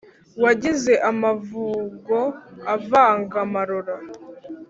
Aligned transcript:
wagize 0.43 0.93
amavugo 1.09 2.17
uvanga 2.75 3.35
amarora, 3.45 3.95